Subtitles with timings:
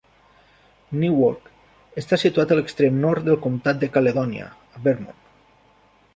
[1.03, 1.51] Newark
[2.03, 4.51] està situat a l'extrem nord del comtat de Caledònia,
[4.89, 5.23] Vermont.